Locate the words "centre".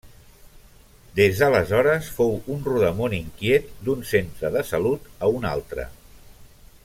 4.15-4.53